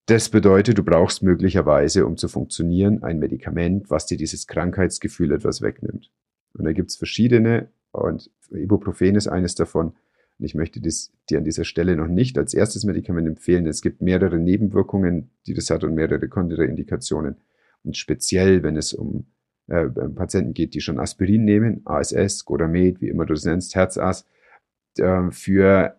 Das 0.06 0.28
bedeutet, 0.30 0.78
du 0.78 0.82
brauchst 0.82 1.22
möglicherweise, 1.22 2.06
um 2.06 2.16
zu 2.16 2.28
funktionieren, 2.28 3.02
ein 3.02 3.18
Medikament, 3.18 3.88
was 3.88 4.06
dir 4.06 4.16
dieses 4.16 4.46
Krankheitsgefühl 4.48 5.32
etwas 5.32 5.62
wegnimmt. 5.62 6.10
Und 6.54 6.64
da 6.64 6.72
gibt 6.72 6.90
es 6.90 6.96
verschiedene 6.96 7.68
und 7.92 8.30
Ibuprofen 8.50 9.14
ist 9.14 9.28
eines 9.28 9.54
davon. 9.54 9.94
Und 10.38 10.44
ich 10.44 10.54
möchte 10.54 10.80
das 10.80 11.12
dir 11.30 11.38
an 11.38 11.44
dieser 11.44 11.64
Stelle 11.64 11.94
noch 11.94 12.08
nicht 12.08 12.36
als 12.36 12.52
erstes 12.52 12.84
Medikament 12.84 13.28
empfehlen. 13.28 13.66
Es 13.66 13.80
gibt 13.80 14.02
mehrere 14.02 14.38
Nebenwirkungen, 14.38 15.30
die 15.46 15.54
das 15.54 15.70
hat 15.70 15.84
und 15.84 15.94
mehrere 15.94 16.28
Kontraindikationen. 16.28 17.36
Und 17.84 17.96
speziell, 17.96 18.62
wenn 18.62 18.76
es 18.76 18.92
um 18.92 19.26
äh, 19.68 19.86
Patienten 19.86 20.54
geht, 20.54 20.74
die 20.74 20.80
schon 20.80 20.98
Aspirin 20.98 21.44
nehmen, 21.44 21.82
ASS, 21.84 22.44
Godamed, 22.44 23.00
wie 23.00 23.08
immer 23.08 23.26
du 23.26 23.34
es 23.34 23.44
nennst, 23.44 23.74
Herzas, 23.76 24.26
äh, 24.98 25.30
für 25.30 25.96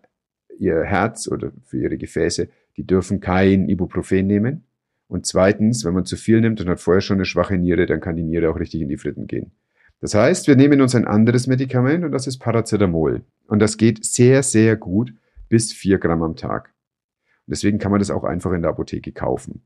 ihr 0.58 0.82
Herz 0.82 1.26
oder 1.28 1.52
für 1.64 1.78
ihre 1.78 1.96
Gefäße, 1.96 2.48
die 2.76 2.86
dürfen 2.86 3.20
kein 3.20 3.68
Ibuprofen 3.68 4.26
nehmen. 4.26 4.64
Und 5.06 5.26
zweitens, 5.26 5.84
wenn 5.84 5.94
man 5.94 6.06
zu 6.06 6.16
viel 6.16 6.40
nimmt 6.40 6.60
und 6.60 6.68
hat 6.68 6.80
vorher 6.80 7.00
schon 7.00 7.18
eine 7.18 7.24
schwache 7.24 7.56
Niere, 7.56 7.86
dann 7.86 8.00
kann 8.00 8.16
die 8.16 8.22
Niere 8.22 8.50
auch 8.50 8.58
richtig 8.58 8.80
in 8.80 8.88
die 8.88 8.96
Fritten 8.96 9.26
gehen. 9.26 9.52
Das 10.00 10.14
heißt, 10.14 10.48
wir 10.48 10.56
nehmen 10.56 10.80
uns 10.80 10.94
ein 10.94 11.06
anderes 11.06 11.46
Medikament 11.46 12.04
und 12.04 12.12
das 12.12 12.26
ist 12.26 12.38
Paracetamol. 12.38 13.22
Und 13.46 13.58
das 13.60 13.76
geht 13.76 14.04
sehr, 14.04 14.42
sehr 14.42 14.76
gut 14.76 15.14
bis 15.48 15.72
vier 15.72 15.98
Gramm 15.98 16.22
am 16.22 16.36
Tag. 16.36 16.74
Und 17.46 17.52
deswegen 17.52 17.78
kann 17.78 17.90
man 17.90 18.00
das 18.00 18.10
auch 18.10 18.24
einfach 18.24 18.52
in 18.52 18.62
der 18.62 18.70
Apotheke 18.70 19.12
kaufen. 19.12 19.62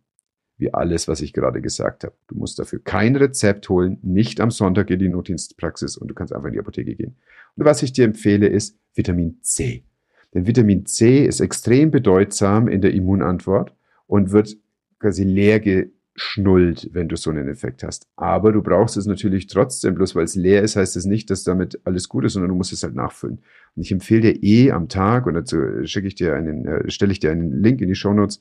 Wie 0.56 0.74
alles, 0.74 1.06
was 1.06 1.20
ich 1.20 1.32
gerade 1.32 1.62
gesagt 1.62 2.04
habe. 2.04 2.14
Du 2.26 2.36
musst 2.36 2.58
dafür 2.58 2.80
kein 2.82 3.14
Rezept 3.14 3.68
holen, 3.68 3.98
nicht 4.02 4.40
am 4.40 4.50
Sonntag 4.50 4.90
in 4.90 4.98
die 4.98 5.08
Notdienstpraxis 5.08 5.96
und 5.96 6.08
du 6.08 6.14
kannst 6.14 6.32
einfach 6.32 6.48
in 6.48 6.54
die 6.54 6.60
Apotheke 6.60 6.96
gehen. 6.96 7.16
Und 7.56 7.64
was 7.64 7.82
ich 7.82 7.92
dir 7.92 8.04
empfehle, 8.04 8.48
ist 8.48 8.76
Vitamin 8.94 9.38
C. 9.42 9.87
Denn 10.34 10.46
Vitamin 10.46 10.86
C 10.86 11.24
ist 11.24 11.40
extrem 11.40 11.90
bedeutsam 11.90 12.68
in 12.68 12.80
der 12.80 12.92
Immunantwort 12.92 13.74
und 14.06 14.32
wird 14.32 14.56
quasi 14.98 15.24
leer 15.24 15.60
geschnullt, 15.60 16.90
wenn 16.92 17.08
du 17.08 17.16
so 17.16 17.30
einen 17.30 17.48
Effekt 17.48 17.82
hast. 17.82 18.06
Aber 18.16 18.52
du 18.52 18.62
brauchst 18.62 18.96
es 18.96 19.06
natürlich 19.06 19.46
trotzdem, 19.46 19.94
bloß 19.94 20.14
weil 20.14 20.24
es 20.24 20.34
leer 20.34 20.62
ist, 20.62 20.76
heißt 20.76 20.96
es 20.96 21.04
das 21.04 21.08
nicht, 21.08 21.30
dass 21.30 21.44
damit 21.44 21.80
alles 21.84 22.08
gut 22.08 22.24
ist, 22.24 22.34
sondern 22.34 22.50
du 22.50 22.56
musst 22.56 22.72
es 22.72 22.82
halt 22.82 22.94
nachfüllen. 22.94 23.40
Und 23.76 23.82
ich 23.82 23.92
empfehle 23.92 24.34
dir 24.34 24.42
eh 24.42 24.72
am 24.72 24.88
Tag, 24.88 25.26
und 25.26 25.34
dazu 25.34 25.56
schicke 25.84 26.08
ich 26.08 26.14
dir 26.14 26.34
einen, 26.34 26.66
äh, 26.66 26.90
stelle 26.90 27.12
ich 27.12 27.20
dir 27.20 27.30
einen 27.30 27.62
Link 27.62 27.80
in 27.80 27.88
die 27.88 27.94
Shownotes 27.94 28.40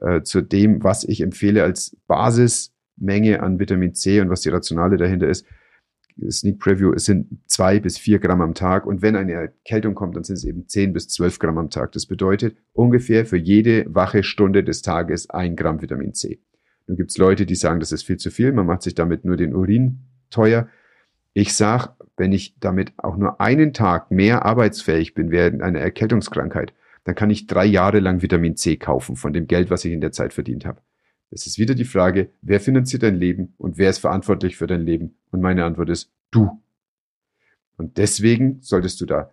äh, 0.00 0.22
zu 0.22 0.40
dem, 0.40 0.82
was 0.84 1.04
ich 1.04 1.20
empfehle 1.20 1.64
als 1.64 1.96
Basismenge 2.06 3.42
an 3.42 3.58
Vitamin 3.58 3.94
C 3.94 4.20
und 4.20 4.30
was 4.30 4.42
die 4.42 4.50
Rationale 4.50 4.96
dahinter 4.96 5.28
ist, 5.28 5.44
Sneak 6.30 6.58
Preview, 6.58 6.92
es 6.92 7.04
sind 7.04 7.38
zwei 7.46 7.78
bis 7.78 7.98
vier 7.98 8.18
Gramm 8.18 8.40
am 8.40 8.54
Tag 8.54 8.86
und 8.86 9.02
wenn 9.02 9.16
eine 9.16 9.32
Erkältung 9.32 9.94
kommt, 9.94 10.16
dann 10.16 10.24
sind 10.24 10.36
es 10.36 10.44
eben 10.44 10.66
zehn 10.66 10.92
bis 10.92 11.08
zwölf 11.08 11.38
Gramm 11.38 11.58
am 11.58 11.70
Tag. 11.70 11.92
Das 11.92 12.06
bedeutet 12.06 12.56
ungefähr 12.72 13.26
für 13.26 13.36
jede 13.36 13.84
wache 13.88 14.22
Stunde 14.22 14.64
des 14.64 14.82
Tages 14.82 15.28
ein 15.28 15.56
Gramm 15.56 15.82
Vitamin 15.82 16.14
C. 16.14 16.40
Nun 16.86 16.96
gibt 16.96 17.10
es 17.10 17.18
Leute, 17.18 17.44
die 17.44 17.54
sagen, 17.54 17.80
das 17.80 17.92
ist 17.92 18.04
viel 18.04 18.16
zu 18.16 18.30
viel, 18.30 18.52
man 18.52 18.66
macht 18.66 18.82
sich 18.82 18.94
damit 18.94 19.24
nur 19.24 19.36
den 19.36 19.54
Urin 19.54 20.00
teuer. 20.30 20.68
Ich 21.34 21.54
sage, 21.54 21.90
wenn 22.16 22.32
ich 22.32 22.58
damit 22.60 22.94
auch 22.96 23.16
nur 23.18 23.40
einen 23.40 23.74
Tag 23.74 24.10
mehr 24.10 24.46
arbeitsfähig 24.46 25.12
bin 25.12 25.30
während 25.30 25.62
einer 25.62 25.80
Erkältungskrankheit, 25.80 26.72
dann 27.04 27.14
kann 27.14 27.30
ich 27.30 27.46
drei 27.46 27.66
Jahre 27.66 28.00
lang 28.00 28.22
Vitamin 28.22 28.56
C 28.56 28.76
kaufen 28.76 29.16
von 29.16 29.32
dem 29.32 29.46
Geld, 29.46 29.70
was 29.70 29.84
ich 29.84 29.92
in 29.92 30.00
der 30.00 30.12
Zeit 30.12 30.32
verdient 30.32 30.64
habe. 30.64 30.80
Es 31.30 31.46
ist 31.46 31.58
wieder 31.58 31.74
die 31.74 31.84
Frage, 31.84 32.30
wer 32.40 32.60
finanziert 32.60 33.02
dein 33.02 33.16
Leben 33.16 33.54
und 33.58 33.78
wer 33.78 33.90
ist 33.90 33.98
verantwortlich 33.98 34.56
für 34.56 34.66
dein 34.66 34.82
Leben? 34.82 35.16
Und 35.30 35.40
meine 35.40 35.64
Antwort 35.64 35.90
ist 35.90 36.12
du. 36.30 36.62
Und 37.76 37.98
deswegen 37.98 38.58
solltest 38.62 39.00
du 39.00 39.06
da 39.06 39.32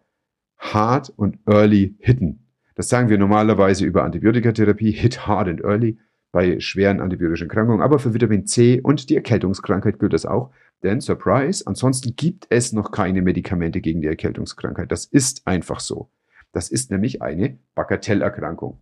hard 0.57 1.11
und 1.15 1.39
early 1.45 1.95
hitten. 1.99 2.47
Das 2.75 2.89
sagen 2.89 3.09
wir 3.09 3.17
normalerweise 3.17 3.85
über 3.85 4.03
Antibiotikatherapie, 4.03 4.91
hit 4.91 5.27
hard 5.27 5.47
and 5.47 5.61
early 5.61 5.99
bei 6.31 6.59
schweren 6.59 6.99
antibiotischen 6.99 7.47
Erkrankungen, 7.47 7.81
aber 7.81 7.99
für 7.99 8.13
Vitamin 8.13 8.47
C 8.47 8.81
und 8.81 9.09
die 9.09 9.15
Erkältungskrankheit 9.15 9.99
gilt 9.99 10.13
das 10.13 10.25
auch. 10.25 10.51
Denn, 10.81 10.99
Surprise, 10.99 11.65
ansonsten 11.67 12.15
gibt 12.15 12.47
es 12.49 12.73
noch 12.73 12.91
keine 12.91 13.21
Medikamente 13.21 13.81
gegen 13.81 14.01
die 14.01 14.07
Erkältungskrankheit. 14.07 14.91
Das 14.91 15.05
ist 15.05 15.45
einfach 15.45 15.79
so. 15.79 16.09
Das 16.51 16.69
ist 16.69 16.91
nämlich 16.91 17.21
eine 17.21 17.59
Bagatellerkrankung. 17.75 18.79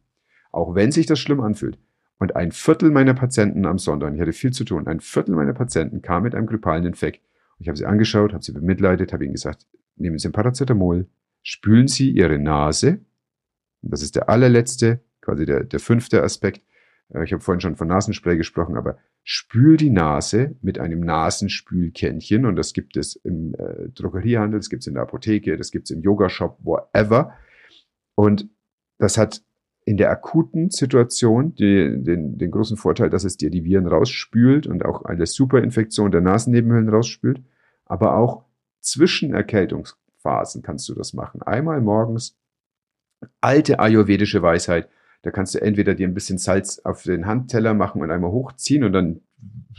Auch 0.51 0.75
wenn 0.75 0.91
sich 0.91 1.05
das 1.05 1.19
schlimm 1.19 1.41
anfühlt. 1.41 1.77
Und 2.21 2.35
ein 2.35 2.51
Viertel 2.51 2.91
meiner 2.91 3.15
Patienten 3.15 3.65
am 3.65 3.79
Sonntag, 3.79 4.13
ich 4.13 4.21
hatte 4.21 4.31
viel 4.31 4.53
zu 4.53 4.63
tun, 4.63 4.85
ein 4.85 4.99
Viertel 4.99 5.33
meiner 5.33 5.53
Patienten 5.53 6.03
kam 6.03 6.21
mit 6.21 6.35
einem 6.35 6.45
grippalen 6.45 6.85
Infekt. 6.85 7.25
Und 7.57 7.63
ich 7.63 7.67
habe 7.67 7.79
sie 7.79 7.87
angeschaut, 7.87 8.33
habe 8.33 8.43
sie 8.43 8.51
bemitleidet, 8.51 9.11
habe 9.11 9.23
ihnen 9.23 9.33
gesagt, 9.33 9.65
nehmen 9.95 10.19
Sie 10.19 10.27
ein 10.27 10.31
Paracetamol, 10.31 11.07
spülen 11.41 11.87
Sie 11.87 12.11
Ihre 12.11 12.37
Nase. 12.37 12.99
Und 13.81 13.91
das 13.91 14.03
ist 14.03 14.15
der 14.15 14.29
allerletzte, 14.29 14.99
quasi 15.21 15.47
der, 15.47 15.63
der 15.63 15.79
fünfte 15.79 16.21
Aspekt. 16.21 16.61
Äh, 17.09 17.23
ich 17.23 17.33
habe 17.33 17.41
vorhin 17.41 17.59
schon 17.59 17.75
von 17.75 17.87
Nasenspray 17.87 18.37
gesprochen, 18.37 18.77
aber 18.77 18.99
spül 19.23 19.77
die 19.77 19.89
Nase 19.89 20.55
mit 20.61 20.77
einem 20.77 20.99
Nasenspülkännchen 20.99 22.45
und 22.45 22.55
das 22.55 22.73
gibt 22.73 22.97
es 22.97 23.15
im 23.15 23.55
äh, 23.55 23.89
Drogeriehandel, 23.95 24.59
das 24.59 24.69
gibt 24.69 24.83
es 24.83 24.87
in 24.87 24.93
der 24.93 25.03
Apotheke, 25.03 25.57
das 25.57 25.71
gibt 25.71 25.89
es 25.89 25.95
im 25.95 26.03
Yogashop, 26.03 26.59
wherever. 26.59 27.33
Und 28.13 28.47
das 28.99 29.17
hat 29.17 29.41
in 29.83 29.97
der 29.97 30.11
akuten 30.11 30.69
Situation 30.69 31.55
die, 31.55 32.03
den, 32.03 32.37
den 32.37 32.51
großen 32.51 32.77
Vorteil, 32.77 33.09
dass 33.09 33.23
es 33.23 33.37
dir 33.37 33.49
die 33.49 33.63
Viren 33.63 33.87
rausspült 33.87 34.67
und 34.67 34.85
auch 34.85 35.05
eine 35.05 35.25
Superinfektion 35.25 36.11
der 36.11 36.21
Nasennebenhöhlen 36.21 36.89
rausspült, 36.89 37.41
aber 37.85 38.15
auch 38.15 38.45
zwischen 38.79 39.33
Erkältungsphasen 39.33 40.61
kannst 40.61 40.87
du 40.89 40.93
das 40.93 41.13
machen. 41.13 41.41
Einmal 41.41 41.81
morgens, 41.81 42.37
alte 43.39 43.79
ayurvedische 43.79 44.41
Weisheit, 44.41 44.87
da 45.23 45.31
kannst 45.31 45.53
du 45.55 45.61
entweder 45.61 45.93
dir 45.93 46.07
ein 46.07 46.13
bisschen 46.13 46.37
Salz 46.37 46.79
auf 46.79 47.03
den 47.03 47.25
Handteller 47.25 47.73
machen 47.73 48.01
und 48.01 48.11
einmal 48.11 48.31
hochziehen 48.31 48.83
und 48.83 48.93
dann 48.93 49.21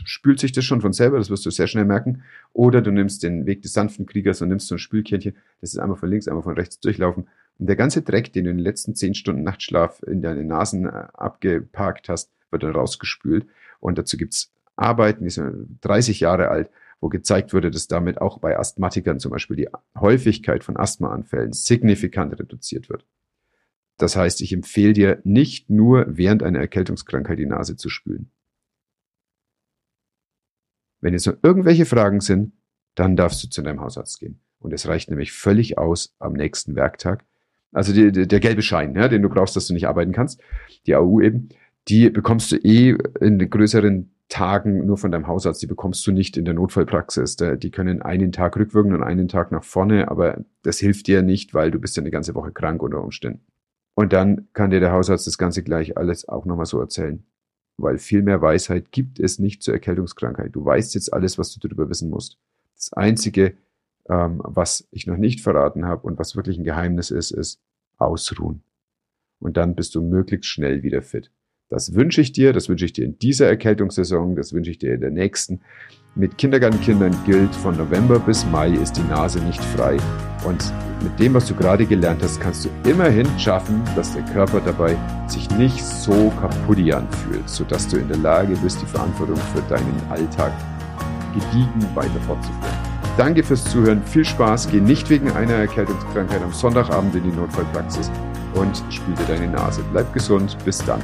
spült 0.05 0.39
sich 0.39 0.51
das 0.51 0.65
schon 0.65 0.81
von 0.81 0.93
selber, 0.93 1.17
das 1.17 1.29
wirst 1.29 1.45
du 1.45 1.51
sehr 1.51 1.67
schnell 1.67 1.85
merken. 1.85 2.23
Oder 2.51 2.81
du 2.81 2.91
nimmst 2.91 3.23
den 3.23 3.45
Weg 3.45 3.61
des 3.61 3.73
sanften 3.73 4.05
Kriegers 4.05 4.41
und 4.41 4.49
nimmst 4.49 4.67
so 4.67 4.75
ein 4.75 4.79
Spülkännchen, 4.79 5.35
das 5.61 5.73
ist 5.73 5.79
einmal 5.79 5.97
von 5.97 6.09
links, 6.09 6.27
einmal 6.27 6.43
von 6.43 6.55
rechts 6.55 6.79
durchlaufen 6.79 7.27
und 7.59 7.67
der 7.67 7.75
ganze 7.75 8.01
Dreck, 8.01 8.33
den 8.33 8.45
du 8.45 8.51
in 8.51 8.57
den 8.57 8.63
letzten 8.63 8.95
zehn 8.95 9.13
Stunden 9.13 9.43
Nachtschlaf 9.43 10.01
in 10.03 10.21
deine 10.21 10.43
Nasen 10.43 10.85
äh, 10.85 11.07
abgeparkt 11.13 12.09
hast, 12.09 12.31
wird 12.51 12.63
dann 12.63 12.75
rausgespült. 12.75 13.47
Und 13.79 13.97
dazu 13.97 14.17
gibt's 14.17 14.51
Arbeiten, 14.75 15.23
die 15.23 15.29
sind 15.29 15.77
30 15.81 16.19
Jahre 16.19 16.49
alt, 16.49 16.69
wo 16.99 17.09
gezeigt 17.09 17.53
wurde, 17.53 17.69
dass 17.69 17.87
damit 17.87 18.21
auch 18.21 18.39
bei 18.39 18.57
Asthmatikern 18.57 19.19
zum 19.19 19.31
Beispiel 19.31 19.57
die 19.57 19.69
Häufigkeit 19.99 20.63
von 20.63 20.77
Asthmaanfällen 20.77 21.53
signifikant 21.53 22.39
reduziert 22.39 22.89
wird. 22.89 23.05
Das 23.97 24.15
heißt, 24.15 24.41
ich 24.41 24.53
empfehle 24.53 24.93
dir 24.93 25.21
nicht 25.23 25.69
nur 25.69 26.05
während 26.07 26.43
einer 26.43 26.59
Erkältungskrankheit 26.59 27.37
die 27.37 27.45
Nase 27.45 27.75
zu 27.75 27.89
spülen. 27.89 28.31
Wenn 31.01 31.13
jetzt 31.13 31.27
noch 31.27 31.37
irgendwelche 31.43 31.85
Fragen 31.85 32.21
sind, 32.21 32.53
dann 32.95 33.15
darfst 33.15 33.43
du 33.43 33.49
zu 33.49 33.61
deinem 33.61 33.81
Hausarzt 33.81 34.19
gehen. 34.19 34.39
Und 34.59 34.73
es 34.73 34.87
reicht 34.87 35.09
nämlich 35.09 35.33
völlig 35.33 35.77
aus 35.77 36.15
am 36.19 36.33
nächsten 36.33 36.75
Werktag, 36.75 37.25
also 37.73 37.93
die, 37.93 38.11
die, 38.11 38.27
der 38.27 38.39
gelbe 38.39 38.61
Schein, 38.61 38.95
ja, 38.95 39.07
den 39.07 39.21
du 39.21 39.29
brauchst, 39.29 39.55
dass 39.55 39.67
du 39.67 39.73
nicht 39.73 39.87
arbeiten 39.87 40.11
kannst, 40.11 40.39
die 40.85 40.95
AU 40.95 41.21
eben, 41.21 41.49
die 41.89 42.09
bekommst 42.09 42.51
du 42.51 42.55
eh 42.57 42.95
in 43.19 43.37
größeren 43.49 44.11
Tagen 44.29 44.85
nur 44.85 44.97
von 44.97 45.11
deinem 45.11 45.27
Hausarzt, 45.27 45.61
die 45.61 45.67
bekommst 45.67 46.07
du 46.07 46.11
nicht 46.11 46.37
in 46.37 46.45
der 46.45 46.53
Notfallpraxis. 46.53 47.35
Die 47.35 47.71
können 47.71 48.01
einen 48.01 48.31
Tag 48.31 48.55
rückwirken 48.55 48.93
und 48.93 49.03
einen 49.03 49.27
Tag 49.27 49.51
nach 49.51 49.63
vorne, 49.63 50.09
aber 50.09 50.43
das 50.63 50.79
hilft 50.79 51.07
dir 51.07 51.21
nicht, 51.21 51.53
weil 51.53 51.71
du 51.71 51.79
bist 51.79 51.97
ja 51.97 52.01
eine 52.01 52.09
ganze 52.09 52.33
Woche 52.33 52.51
krank 52.51 52.81
unter 52.81 53.03
Umständen. 53.03 53.45
Und 53.95 54.11
dann 54.13 54.47
kann 54.53 54.71
dir 54.71 54.79
der 54.79 54.91
Hausarzt 54.91 55.27
das 55.27 55.37
Ganze 55.37 55.61
gleich 55.61 55.97
alles 55.97 56.27
auch 56.27 56.45
nochmal 56.45 56.65
so 56.65 56.79
erzählen. 56.79 57.23
Weil 57.77 57.97
viel 57.97 58.23
mehr 58.23 58.41
Weisheit 58.41 58.91
gibt 58.91 59.19
es 59.19 59.39
nicht 59.39 59.61
zur 59.61 59.73
Erkältungskrankheit. 59.73 60.55
Du 60.55 60.65
weißt 60.65 60.95
jetzt 60.95 61.13
alles, 61.13 61.37
was 61.37 61.53
du 61.53 61.59
darüber 61.59 61.89
wissen 61.89 62.09
musst. 62.09 62.39
Das 62.75 62.93
Einzige, 62.93 63.55
ähm, 64.09 64.41
was 64.43 64.87
ich 64.91 65.07
noch 65.07 65.17
nicht 65.17 65.41
verraten 65.41 65.85
habe 65.85 66.07
und 66.07 66.19
was 66.19 66.35
wirklich 66.35 66.57
ein 66.57 66.63
Geheimnis 66.63 67.11
ist, 67.11 67.31
ist 67.31 67.59
ausruhen. 67.97 68.63
Und 69.39 69.57
dann 69.57 69.75
bist 69.75 69.95
du 69.95 70.01
möglichst 70.01 70.47
schnell 70.47 70.83
wieder 70.83 71.01
fit. 71.01 71.31
Das 71.69 71.95
wünsche 71.95 72.21
ich 72.21 72.31
dir, 72.31 72.53
das 72.53 72.69
wünsche 72.69 72.85
ich 72.85 72.93
dir 72.93 73.03
in 73.03 73.17
dieser 73.17 73.47
Erkältungssaison, 73.47 74.35
das 74.35 74.53
wünsche 74.53 74.69
ich 74.69 74.77
dir 74.77 74.93
in 74.93 75.01
der 75.01 75.09
nächsten. 75.09 75.61
Mit 76.15 76.37
Kindergartenkindern 76.37 77.15
gilt, 77.25 77.55
von 77.55 77.75
November 77.75 78.19
bis 78.19 78.45
Mai 78.45 78.69
ist 78.69 78.93
die 78.93 79.03
Nase 79.09 79.43
nicht 79.43 79.63
frei. 79.63 79.97
Und 80.45 80.71
mit 81.01 81.19
dem, 81.19 81.33
was 81.33 81.47
du 81.47 81.55
gerade 81.55 81.85
gelernt 81.87 82.21
hast, 82.21 82.39
kannst 82.39 82.65
du 82.65 82.69
immerhin 82.87 83.27
schaffen, 83.39 83.81
dass 83.95 84.13
der 84.13 84.23
Körper 84.25 84.61
dabei 84.61 84.95
sich 85.27 85.49
nicht 85.57 85.83
so 85.83 86.31
kaputtian 86.39 87.09
fühlt, 87.11 87.49
sodass 87.49 87.87
du 87.87 87.97
in 87.97 88.07
der 88.07 88.17
Lage 88.17 88.55
bist, 88.57 88.79
die 88.81 88.85
Verantwortung 88.85 89.37
für 89.37 89.61
deinen 89.63 89.99
Alltag 90.11 90.53
gediegen 91.33 91.95
weiter 91.95 92.21
fortzuführen. 92.21 92.82
Danke 93.15 93.43
fürs 93.43 93.63
Zuhören, 93.65 94.01
viel 94.03 94.25
Spaß, 94.25 94.69
geh 94.71 94.79
nicht 94.81 95.07
wegen 95.11 95.31
einer 95.31 95.53
Erkältungskrankheit 95.53 96.41
am 96.41 96.51
Sonntagabend 96.51 97.13
in 97.13 97.23
die 97.23 97.31
Notfallpraxis 97.31 98.09
und 98.55 98.81
dir 98.89 99.25
deine 99.27 99.47
Nase. 99.49 99.83
Bleib 99.91 100.11
gesund, 100.13 100.57
bis 100.65 100.79
dann. 100.79 101.01